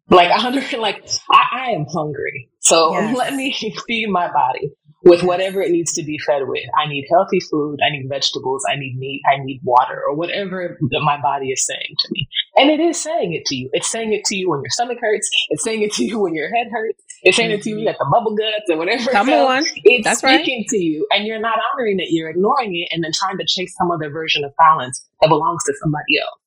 [0.10, 2.50] Like, I like, I, I am hungry.
[2.60, 3.16] So yes.
[3.16, 3.54] let me
[3.88, 4.72] feed my body
[5.04, 6.64] with whatever it needs to be fed with.
[6.78, 7.80] I need healthy food.
[7.86, 8.64] I need vegetables.
[8.70, 9.22] I need meat.
[9.32, 12.28] I need water or whatever my body is saying to me.
[12.56, 13.70] And it is saying it to you.
[13.74, 15.30] It's saying it to you when your stomach hurts.
[15.50, 17.02] It's saying it to you when your head hurts.
[17.24, 19.10] It's saying it to you when you got the bubble guts and whatever.
[19.12, 19.64] Come on.
[19.84, 20.68] It's That's speaking right.
[20.70, 22.08] to you and you're not honoring it.
[22.10, 25.64] You're ignoring it and then trying to chase some other version of balance that belongs
[25.66, 26.41] to somebody else.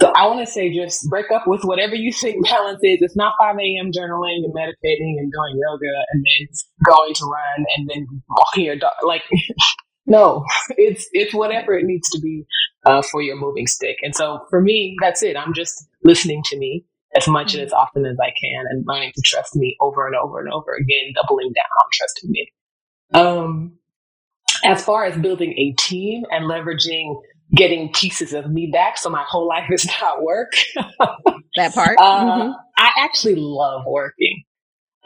[0.00, 3.02] So I want to say just break up with whatever you think balance is.
[3.02, 3.90] It's not 5 a.m.
[3.92, 6.48] journaling and meditating and doing yoga and then
[6.84, 8.92] going to run and then walking your dog.
[9.02, 9.22] Like,
[10.06, 12.44] no, it's, it's whatever it needs to be
[12.86, 13.96] uh, for your moving stick.
[14.02, 15.36] And so for me, that's it.
[15.36, 16.84] I'm just listening to me
[17.16, 20.14] as much and as often as I can and learning to trust me over and
[20.14, 22.52] over and over again, doubling down on trusting me.
[23.12, 23.78] Um,
[24.64, 27.16] as far as building a team and leveraging
[27.54, 30.52] getting pieces of me back so my whole life is not work.
[31.56, 31.96] that part.
[31.98, 32.52] Uh, mm-hmm.
[32.78, 34.44] I actually love working.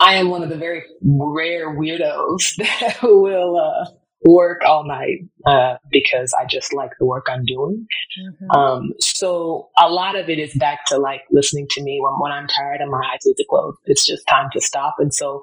[0.01, 3.91] I am one of the very rare weirdos that will uh,
[4.25, 7.87] work all night uh, because I just like the work I'm doing.
[8.21, 8.51] Mm-hmm.
[8.59, 12.33] Um, so a lot of it is back to like listening to me when, when
[12.33, 13.75] I'm tired and my eyes need to close.
[13.85, 14.95] It's just time to stop.
[14.99, 15.43] And so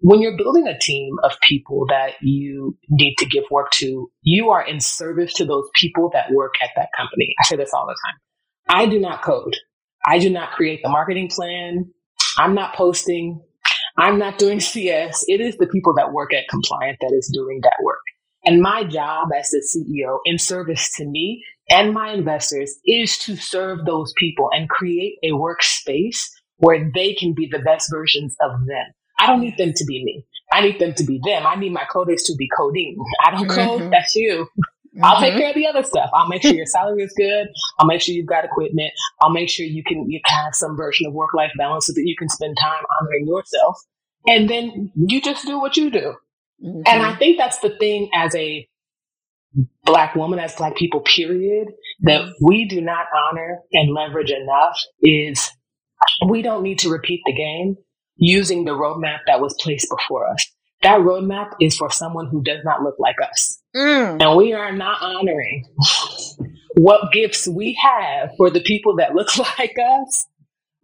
[0.00, 4.50] when you're building a team of people that you need to give work to, you
[4.50, 7.34] are in service to those people that work at that company.
[7.40, 8.78] I say this all the time.
[8.78, 9.56] I do not code.
[10.06, 11.90] I do not create the marketing plan.
[12.38, 13.42] I'm not posting.
[13.98, 15.24] I'm not doing CS.
[15.28, 18.00] It is the people that work at ComplYant that is doing that work.
[18.44, 23.36] And my job as the CEO in service to me and my investors is to
[23.36, 26.20] serve those people and create a workspace
[26.56, 28.86] where they can be the best versions of them.
[29.18, 30.24] I don't need them to be me.
[30.52, 31.46] I need them to be them.
[31.46, 32.96] I need my coders to be coding.
[33.24, 33.80] I don't code.
[33.80, 33.90] Mm-hmm.
[33.90, 34.46] That's you.
[34.96, 35.04] Mm-hmm.
[35.04, 35.40] I'll take mm-hmm.
[35.40, 36.10] care of the other stuff.
[36.12, 37.48] I'll make sure your salary is good.
[37.78, 38.92] I'll make sure you've got equipment.
[39.20, 41.94] I'll make sure you can you can have some version of work life balance so
[41.94, 43.78] that you can spend time honoring yourself.
[44.26, 46.14] And then you just do what you do.
[46.64, 46.82] Mm-hmm.
[46.86, 48.66] And I think that's the thing as a
[49.84, 51.68] black woman, as black people, period,
[52.02, 55.50] that we do not honor and leverage enough is
[56.26, 57.76] we don't need to repeat the game
[58.16, 60.50] using the roadmap that was placed before us.
[60.82, 63.60] That roadmap is for someone who does not look like us.
[63.74, 64.22] Mm.
[64.22, 65.64] And we are not honoring
[66.76, 70.26] what gifts we have for the people that look like us.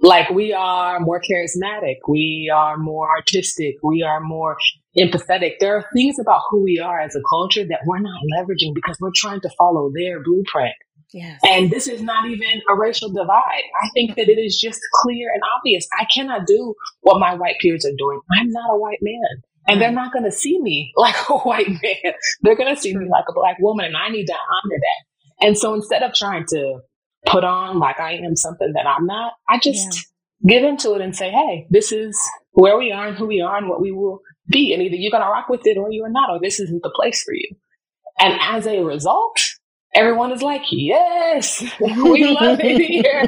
[0.01, 1.97] Like we are more charismatic.
[2.09, 3.77] We are more artistic.
[3.83, 4.57] We are more
[4.97, 5.55] empathetic.
[5.59, 8.97] There are things about who we are as a culture that we're not leveraging because
[9.01, 10.75] we're trying to follow their blueprint.
[11.13, 11.41] Yes.
[11.49, 13.63] And this is not even a racial divide.
[13.83, 15.87] I think that it is just clear and obvious.
[15.99, 18.21] I cannot do what my white peers are doing.
[18.39, 19.43] I'm not a white man.
[19.69, 22.13] And they're not going to see me like a white man.
[22.43, 23.87] They're going to see me like a black woman.
[23.87, 25.47] And I need to honor that.
[25.47, 26.81] And so instead of trying to
[27.27, 30.09] put on like I am something that I'm not, I just
[30.43, 30.61] yeah.
[30.61, 32.19] get into it and say, hey, this is
[32.53, 34.73] where we are and who we are and what we will be.
[34.73, 36.93] And either you're going to rock with it or you're not, or this isn't the
[36.95, 37.49] place for you.
[38.21, 39.41] And as a result,
[39.95, 43.23] everyone is like, yes, we love it here.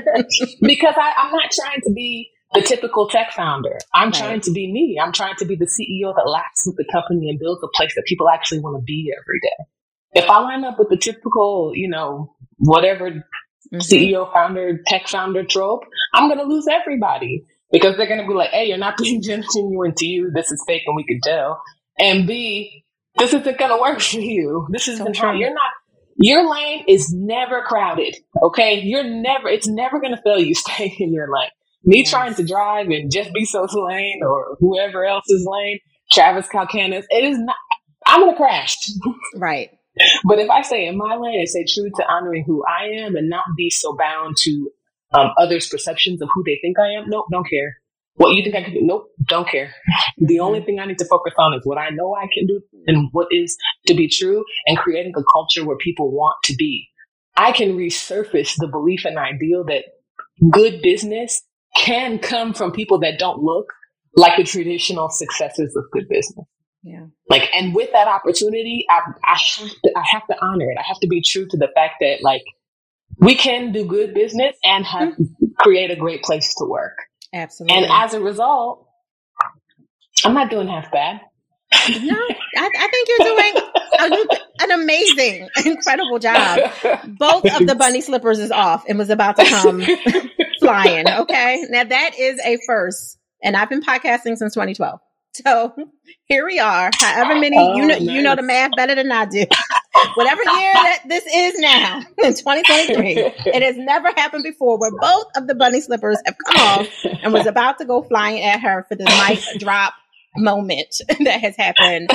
[0.61, 3.79] because I, I'm not trying to be the typical tech founder.
[3.95, 4.15] I'm right.
[4.15, 4.99] trying to be me.
[5.01, 7.95] I'm trying to be the CEO that laughs with the company and builds a place
[7.95, 10.23] that people actually want to be every day.
[10.23, 13.25] If I line up with the typical, you know, whatever
[13.73, 13.79] mm-hmm.
[13.79, 18.35] CEO founder, tech founder trope, I'm going to lose everybody because they're going to be
[18.35, 20.31] like, A, you're not being genuine to you.
[20.35, 21.63] This is fake and we can tell.
[21.99, 22.85] And B,
[23.17, 24.67] this isn't going to work for you.
[24.71, 25.73] This isn't so You're not,
[26.17, 28.17] your lane is never crowded.
[28.43, 28.81] Okay.
[28.81, 31.51] You're never, it's never going to fail you staying in your lane.
[31.83, 32.11] Me yes.
[32.11, 35.79] trying to drive and Jeff Bezos' lane or whoever else's lane,
[36.13, 37.57] Travis Kalanick, it is not,
[38.05, 38.77] I'm going to crash.
[39.37, 39.71] Right.
[40.25, 43.17] but if I stay in my lane and stay true to honoring who I am
[43.17, 44.71] and not be so bound to
[45.13, 47.77] um, others' perceptions of who they think I am, nope, don't care.
[48.15, 49.75] What you think I can do, nope, don't care.
[50.19, 52.61] the only thing I need to focus on is what I know I can do
[52.87, 56.87] and what is to be true and creating a culture where people want to be.
[57.37, 59.85] I can resurface the belief and ideal that
[60.51, 61.41] good business
[61.77, 63.73] can come from people that don't look
[64.17, 66.47] like the traditional successors of good business.
[66.83, 67.07] Yeah.
[67.29, 70.79] Like, and with that opportunity, I, I have to, I have to honor it.
[70.79, 72.45] I have to be true to the fact that like
[73.19, 75.47] we can do good business and have, mm-hmm.
[75.59, 76.97] create a great place to work.
[77.33, 77.77] Absolutely.
[77.77, 78.89] And as a result,
[80.25, 81.21] I'm not doing half bad.
[81.73, 82.17] no,
[82.57, 83.55] I, I, think you're doing
[84.01, 86.59] a, an amazing, incredible job.
[87.07, 89.81] Both of the bunny slippers is off and was about to come
[90.61, 91.09] flying.
[91.09, 91.65] Okay.
[91.69, 93.19] Now that is a first.
[93.43, 94.99] And I've been podcasting since 2012.
[95.45, 95.75] So
[96.27, 96.91] here we are.
[96.99, 98.03] However many oh, you know nice.
[98.03, 99.47] you know the math better than I do.
[100.15, 103.15] Whatever year that this is now in 2023,
[103.47, 106.89] it has never happened before where both of the bunny slippers have come off
[107.23, 109.95] and was about to go flying at her for the mic drop
[110.37, 112.11] moment that has happened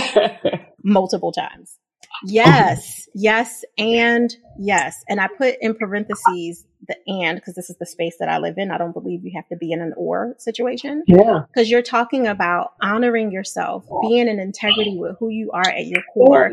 [0.84, 1.78] multiple times.
[2.24, 5.04] Yes, yes, and yes.
[5.08, 8.58] And I put in parentheses the and because this is the space that I live
[8.58, 8.72] in.
[8.72, 11.04] I don't believe you have to be in an or situation.
[11.08, 11.42] Yeah.
[11.48, 16.04] Because you're talking about honoring yourself, being in integrity with who you are at your
[16.14, 16.52] core,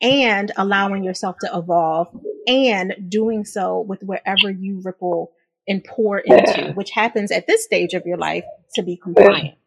[0.00, 2.08] and allowing yourself to evolve
[2.46, 5.32] and doing so with wherever you ripple
[5.66, 8.44] and pour into, which happens at this stage of your life
[8.74, 9.57] to be ComplYant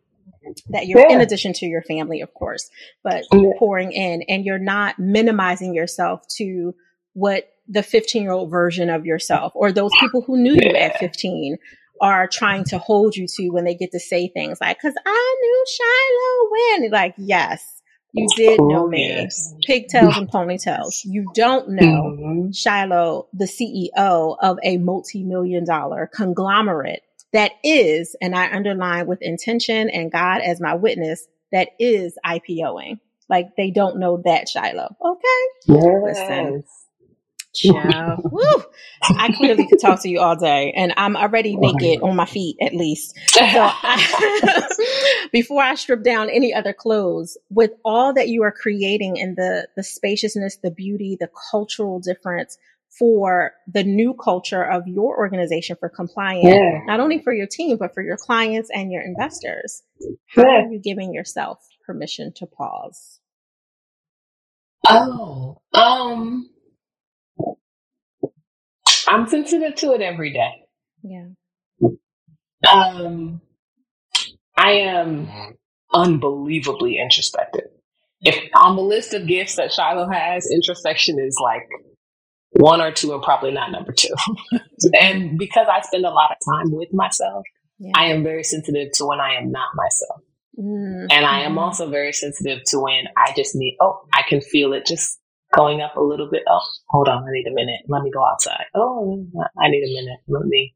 [0.69, 1.15] that you're yeah.
[1.15, 2.69] in addition to your family, of course,
[3.03, 3.51] but yeah.
[3.57, 6.73] pouring in and you're not minimizing yourself to
[7.13, 10.69] what the 15 year old version of yourself or those people who knew yeah.
[10.69, 11.57] you at 15
[12.01, 15.35] are trying to hold you to when they get to say things like, cause I
[15.41, 17.81] knew Shiloh when like, yes,
[18.13, 19.07] you did know me.
[19.07, 19.53] Yes.
[19.65, 21.01] Pigtails and ponytails.
[21.05, 22.51] You don't know mm-hmm.
[22.51, 27.03] Shiloh, the CEO of a multi-million dollar conglomerate
[27.33, 32.99] that is, and I underline with intention and God as my witness, that is IPOing.
[33.29, 34.95] Like they don't know that Shiloh.
[35.03, 35.45] Okay.
[35.67, 35.83] Yes.
[36.03, 36.63] Listen.
[37.53, 38.17] Ciao.
[38.23, 38.63] Woo.
[39.03, 42.25] I clearly could talk to you all day, and I'm already oh naked on my
[42.25, 43.17] feet, at least.
[43.27, 44.69] So I,
[45.33, 49.67] before I strip down any other clothes, with all that you are creating and the
[49.75, 52.57] the spaciousness, the beauty, the cultural difference,
[52.97, 56.81] for the new culture of your organization for compliance, yeah.
[56.85, 59.81] not only for your team, but for your clients and your investors.
[60.27, 60.47] How yeah.
[60.47, 63.19] are you giving yourself permission to pause?
[64.87, 66.49] Oh, um,
[69.07, 70.51] I'm sensitive to it every day.
[71.03, 71.27] Yeah.
[72.67, 73.41] Um,
[74.57, 75.29] I am
[75.93, 77.69] unbelievably introspective.
[78.21, 81.67] if on the list of gifts that Shiloh has, introspection is like
[82.51, 84.13] one or two and probably not number two.
[84.93, 87.45] and because I spend a lot of time with myself,
[87.79, 87.91] yeah.
[87.95, 90.21] I am very sensitive to when I am not myself.
[90.59, 91.07] Mm-hmm.
[91.09, 94.73] And I am also very sensitive to when I just need, oh, I can feel
[94.73, 95.17] it just
[95.53, 96.43] going up a little bit.
[96.49, 97.81] Oh, hold on, I need a minute.
[97.87, 98.65] Let me go outside.
[98.75, 99.25] Oh,
[99.57, 100.19] I need a minute.
[100.27, 100.75] Let me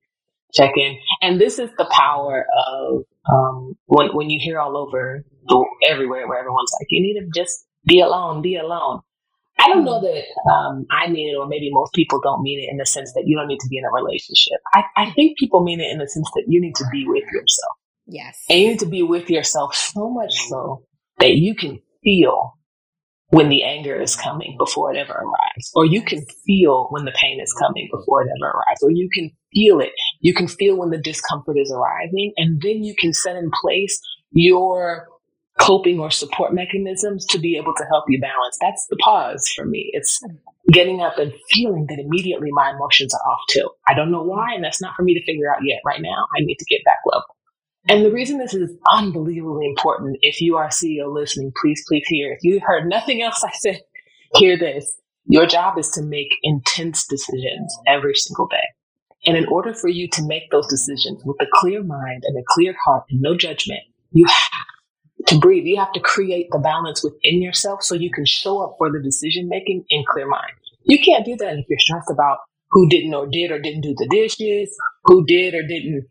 [0.54, 0.98] check in.
[1.22, 5.24] And this is the power of um, when when you hear all over
[5.88, 9.02] everywhere where everyone's like, you need to just be alone, be alone.
[9.66, 12.72] I don't know that um, I mean it, or maybe most people don't mean it
[12.72, 14.60] in the sense that you don't need to be in a relationship.
[14.74, 17.24] I, I think people mean it in the sense that you need to be with
[17.24, 17.76] yourself.
[18.06, 18.38] Yes.
[18.50, 20.84] And you need to be with yourself so much so
[21.18, 22.54] that you can feel
[23.30, 27.16] when the anger is coming before it ever arrives, or you can feel when the
[27.20, 29.90] pain is coming before it ever arrives, or you can feel it.
[30.22, 34.00] You can feel when the discomfort is arriving, and then you can set in place
[34.32, 35.08] your
[35.60, 38.58] coping or support mechanisms to be able to help you balance.
[38.60, 39.90] That's the pause for me.
[39.94, 40.22] It's
[40.72, 43.70] getting up and feeling that immediately my emotions are off too.
[43.88, 45.80] I don't know why, and that's not for me to figure out yet.
[45.86, 47.24] Right now, I need to get back level.
[47.88, 52.34] And the reason this is unbelievably important, if you are CEO listening, please, please hear.
[52.34, 53.82] If you heard nothing else I said,
[54.36, 55.00] hear this.
[55.28, 58.58] Your job is to make intense decisions every single day.
[59.26, 62.44] And in order for you to make those decisions with a clear mind and a
[62.48, 64.66] clear heart and no judgment, you have
[65.28, 65.66] to breathe.
[65.66, 69.02] You have to create the balance within yourself so you can show up for the
[69.02, 70.52] decision making in clear mind.
[70.84, 72.38] You can't do that if you're stressed about
[72.72, 76.06] who didn't or did or didn't do the dishes, who did or didn't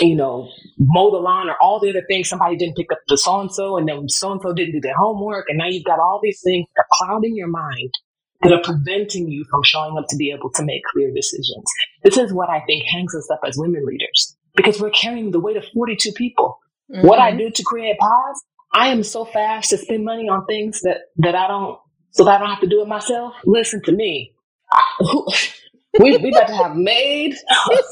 [0.00, 2.28] you know, mow the lawn or all the other things.
[2.28, 4.80] Somebody didn't pick up the so and so, and then so and so didn't do
[4.80, 5.46] their homework.
[5.48, 7.92] And now you've got all these things that are clouding your mind
[8.42, 11.64] that are preventing you from showing up to be able to make clear decisions.
[12.02, 15.40] This is what I think hangs us up as women leaders because we're carrying the
[15.40, 16.58] weight of 42 people.
[16.92, 17.06] Mm-hmm.
[17.06, 20.80] What I do to create pause, I am so fast to spend money on things
[20.82, 21.78] that, that I don't,
[22.10, 23.34] so that I don't have to do it myself.
[23.44, 24.32] Listen to me.
[24.72, 25.26] I, who,
[25.98, 27.34] we we got to have maid,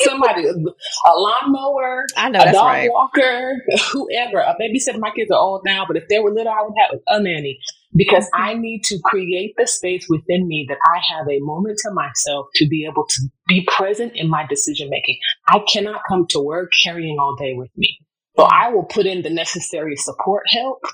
[0.01, 2.91] somebody, a lawnmower, I know, a dog right.
[2.91, 3.57] walker,
[3.93, 4.39] whoever.
[4.39, 4.99] A babysitter.
[4.99, 7.59] My kids are old now, but if they were little, I would have a nanny
[7.95, 8.43] because mm-hmm.
[8.43, 12.47] I need to create the space within me that I have a moment to myself
[12.57, 15.19] to be able to be present in my decision making.
[15.49, 17.99] I cannot come to work carrying all day with me.
[18.37, 20.85] So I will put in the necessary support help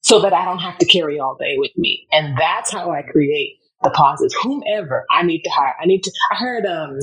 [0.00, 2.06] so that I don't have to carry all day with me.
[2.12, 5.74] And that's how I create the pauses, whomever I need to hire.
[5.80, 6.98] I need to, I heard, um,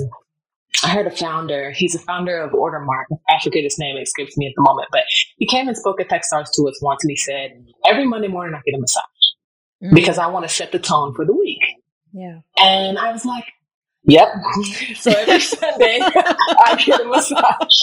[0.84, 3.06] I heard a founder, he's a founder of Ordermark.
[3.30, 5.04] I forget his name, it escapes me at the moment, but
[5.38, 7.52] he came and spoke at Techstars to us once and he said,
[7.88, 9.04] every Monday morning I get a massage
[9.84, 9.96] mm-hmm.
[9.96, 11.62] because I want to set the tone for the week.
[12.12, 12.40] Yeah.
[12.58, 13.46] And I was like,
[14.08, 14.28] Yep.
[14.96, 17.82] so every Sunday I get a massage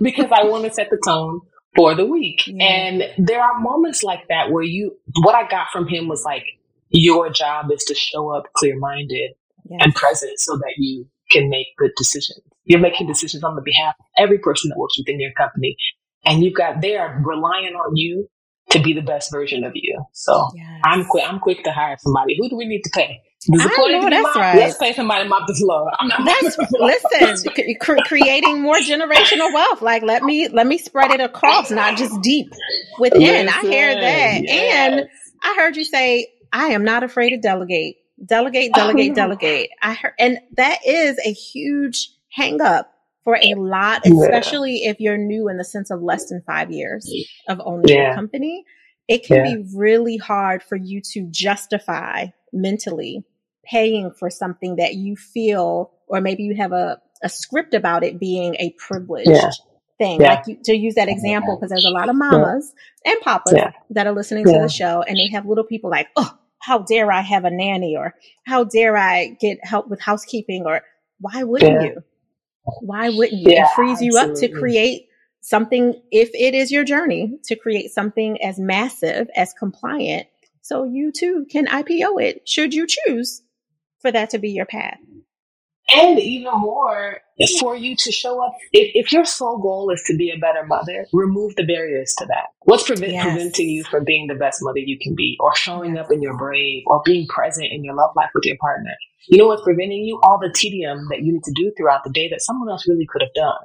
[0.00, 1.40] because I want to set the tone
[1.76, 2.42] for the week.
[2.46, 2.64] Yeah.
[2.64, 6.44] And there are moments like that where you, what I got from him was like,
[6.88, 9.32] your job is to show up clear minded
[9.68, 9.80] yes.
[9.82, 12.40] and present so that you can make good decisions.
[12.64, 15.76] You're making decisions on the behalf of every person that works within your company.
[16.24, 18.28] And you've got, they are relying on you
[18.70, 20.04] to be the best version of you.
[20.12, 20.80] So yes.
[20.84, 22.36] I'm quick, I'm quick to hire somebody.
[22.38, 23.20] Who do we need to pay?
[23.48, 24.56] Does I know that's right.
[24.56, 25.90] Let's pay somebody mop the floor.
[26.26, 29.80] that's listen, cre- creating more generational wealth.
[29.80, 32.52] Like let me let me spread it across, not just deep
[32.98, 33.46] within.
[33.46, 34.92] Listen, I hear that, yes.
[34.92, 35.08] and
[35.42, 37.96] I heard you say I am not afraid to delegate.
[38.22, 39.14] Delegate, delegate, oh.
[39.14, 39.70] delegate.
[39.80, 42.92] I heard, and that is a huge hang up
[43.24, 44.90] for a lot, especially yeah.
[44.90, 47.10] if you're new in the sense of less than five years
[47.48, 48.12] of owning yeah.
[48.12, 48.64] a company.
[49.08, 49.54] It can yeah.
[49.54, 53.24] be really hard for you to justify mentally
[53.64, 58.18] paying for something that you feel, or maybe you have a, a script about it
[58.18, 59.60] being a privileged
[59.98, 60.20] thing.
[60.20, 62.72] Like you, to use that example, because there's a lot of mamas
[63.04, 63.54] and papas
[63.90, 67.10] that are listening to the show and they have little people like, oh, how dare
[67.12, 70.82] I have a nanny or how dare I get help with housekeeping or
[71.18, 71.88] why wouldn't yeah.
[71.88, 72.04] you?
[72.80, 73.52] Why wouldn't you?
[73.52, 74.48] Yeah, it frees you absolutely.
[74.48, 75.06] up to create
[75.40, 80.24] something, if it is your journey, to create something as massive as ComplYant.
[80.62, 83.42] So you too can IPO it should you choose
[84.00, 84.98] for that to be your path.
[85.92, 87.18] And even more,
[87.58, 90.64] for you to show up, if, if, your sole goal is to be a better
[90.64, 92.48] mother, remove the barriers to that.
[92.60, 93.24] What's prevent, yes.
[93.24, 96.36] preventing you from being the best mother you can be, or showing up in your
[96.36, 98.92] brave, or being present in your love life with your partner?
[99.28, 100.20] You know what's preventing you?
[100.22, 103.06] All the tedium that you need to do throughout the day that someone else really
[103.06, 103.58] could have done.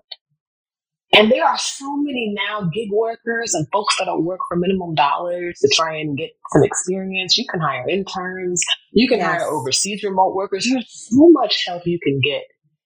[1.14, 4.95] And there are so many now gig workers and folks that don't work for minimum
[4.95, 7.38] dollars to try and get some experience.
[7.38, 8.64] You can hire interns.
[8.91, 9.28] You can yes.
[9.28, 10.68] hire overseas remote workers.
[10.70, 12.43] There's so much help you can get.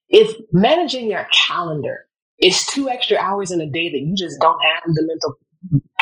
[0.09, 2.05] If managing your calendar
[2.39, 5.35] is two extra hours in a day that you just don't have the mental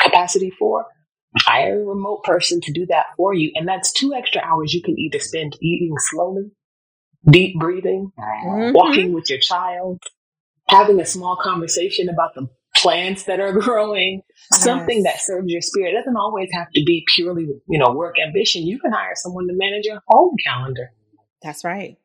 [0.02, 0.86] capacity for,
[1.38, 3.52] hire a remote person to do that for you.
[3.54, 6.50] And that's two extra hours you can either spend eating slowly,
[7.28, 8.72] deep breathing, mm-hmm.
[8.72, 10.02] walking with your child,
[10.68, 14.62] having a small conversation about the plants that are growing, yes.
[14.62, 15.94] something that serves your spirit.
[15.94, 18.66] It doesn't always have to be purely, you know, work ambition.
[18.66, 20.92] You can hire someone to manage your home calendar.
[21.42, 21.96] That's right.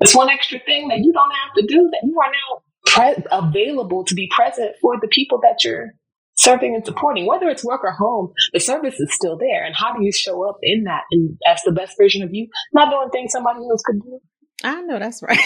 [0.00, 3.24] It's one extra thing that you don't have to do that you are now pre-
[3.30, 5.94] available to be present for the people that you're
[6.36, 9.64] serving and supporting, whether it's work or home, the service is still there.
[9.64, 12.48] And how do you show up in that and as the best version of you,
[12.72, 14.20] not doing things somebody else could do?
[14.64, 15.38] I know that's right.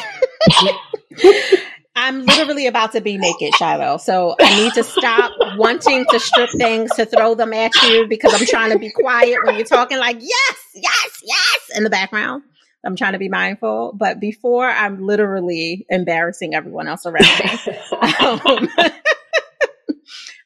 [1.97, 3.99] I'm literally about to be naked, Shiloh.
[3.99, 8.35] So I need to stop wanting to strip things to throw them at you because
[8.35, 12.43] I'm trying to be quiet when you're talking like, yes, yes, yes, in the background.
[12.85, 17.79] I'm trying to be mindful, but before I'm literally embarrassing everyone else around me.
[18.21, 18.69] um,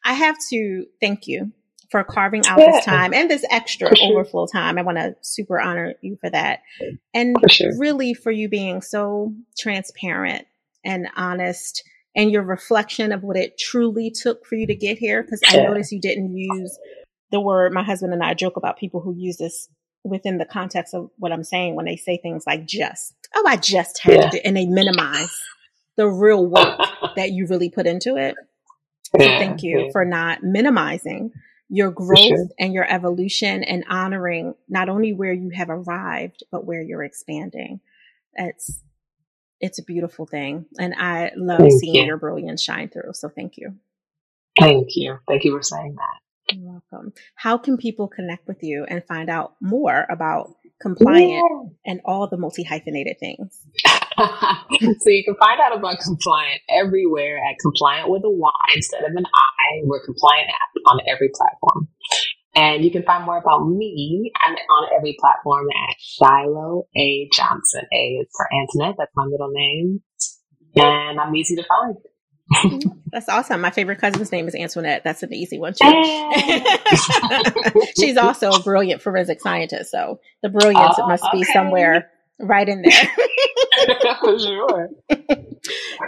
[0.05, 1.53] I have to thank you
[1.91, 2.73] for carving out yeah.
[2.73, 4.13] this time and this extra sure.
[4.13, 4.79] overflow time.
[4.79, 6.61] I want to super honor you for that.
[7.15, 7.77] And for sure.
[7.79, 10.47] really for you being so transparent
[10.85, 11.83] and honest
[12.17, 15.23] and your reflection of what it truly took for you to get here.
[15.23, 16.79] Cause I noticed you didn't use
[17.31, 19.69] the word, my husband and I joke about people who use this
[20.05, 23.57] within the context of what I'm saying when they say things like just, oh, I
[23.57, 24.31] just had yeah.
[24.31, 25.37] to, and they minimize
[25.97, 26.81] the real work
[27.17, 28.35] that you really put into it.
[29.05, 31.33] So thank you for not minimizing
[31.69, 32.47] your growth sure.
[32.59, 37.81] and your evolution and honoring not only where you have arrived, but where you're expanding.
[38.35, 38.83] It's,
[39.61, 40.67] it's a beautiful thing.
[40.79, 42.05] And I love thank seeing you.
[42.05, 43.13] your brilliance shine through.
[43.15, 43.75] So thank you.
[44.59, 45.19] Thank you.
[45.29, 46.57] Thank you for saying that.
[46.57, 47.13] You're welcome.
[47.35, 51.93] How can people connect with you and find out more about ComplYant yeah.
[51.93, 53.61] and all the multi hyphenated things?
[53.87, 59.11] so you can find out about ComplYant everywhere at ComplYant with a Y instead of
[59.15, 59.83] an I.
[59.85, 61.89] We're ComplYant app on every platform.
[62.59, 67.29] And you can find more about me on every platform at Shiloh A.
[67.33, 67.83] Johnson.
[67.93, 68.97] A is for Antoinette.
[68.99, 70.03] That's my middle name.
[70.75, 72.93] And I'm easy to find.
[73.13, 73.61] That's awesome.
[73.61, 75.05] My favorite cousin's name is Antoinette.
[75.05, 75.89] That's an easy one too.
[77.99, 81.39] She's also a brilliant forensic scientist, so the brilliance oh, must okay.
[81.39, 82.93] be somewhere right in there.
[84.21, 84.91] For sure.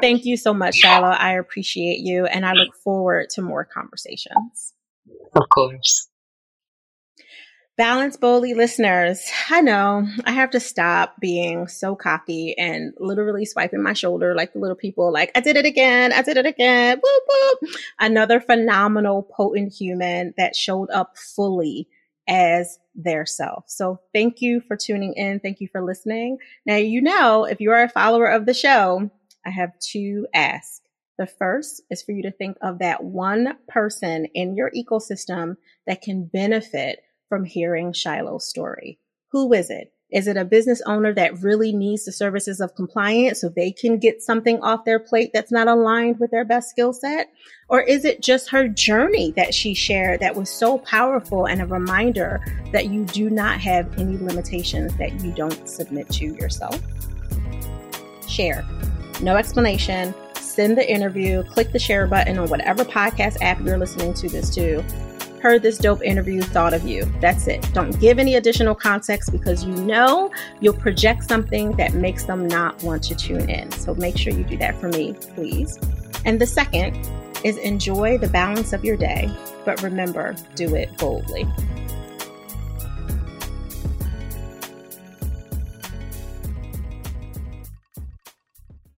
[0.00, 1.08] Thank you so much, Shiloh.
[1.08, 4.74] I appreciate you, and I look forward to more conversations.
[5.36, 6.08] Of course.
[7.80, 13.82] Balance Boldly listeners, I know I have to stop being so cocky and literally swiping
[13.82, 17.00] my shoulder like the little people, like, I did it again, I did it again,
[17.02, 17.70] whoop, whoop.
[17.98, 21.88] Another phenomenal, potent human that showed up fully
[22.28, 23.64] as their self.
[23.68, 25.40] So thank you for tuning in.
[25.40, 26.36] Thank you for listening.
[26.66, 29.10] Now, you know, if you are a follower of the show,
[29.46, 30.82] I have two asks.
[31.16, 35.56] The first is for you to think of that one person in your ecosystem
[35.86, 37.00] that can benefit
[37.30, 38.98] from hearing Shiloh's story.
[39.30, 39.94] Who is it?
[40.12, 43.96] Is it a business owner that really needs the services of ComplYant's so they can
[43.96, 47.28] get something off their plate that's not aligned with their best skill set?
[47.68, 51.66] Or is it just her journey that she shared that was so powerful and a
[51.66, 52.40] reminder
[52.72, 56.80] that you do not have any limitations that you don't submit to yourself?
[58.28, 58.66] Share.
[59.22, 60.12] No explanation.
[60.34, 64.52] Send the interview, click the share button on whatever podcast app you're listening to this
[64.56, 64.82] to
[65.40, 67.04] heard this dope interview, thought of you.
[67.20, 67.66] That's it.
[67.72, 70.30] Don't give any additional context because you know
[70.60, 73.70] you'll project something that makes them not want to tune in.
[73.72, 75.78] So make sure you do that for me, please.
[76.24, 76.96] And the second
[77.44, 79.30] is enjoy the balance of your day,
[79.64, 81.46] but remember, do it boldly.